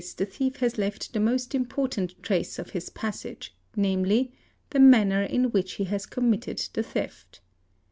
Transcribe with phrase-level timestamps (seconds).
[0.17, 4.31] the thief has left the most important trace of his passage, namely,
[4.71, 7.39] the manner in which he has committed the theft.